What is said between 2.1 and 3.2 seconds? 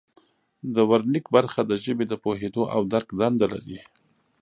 پوهیدو او درک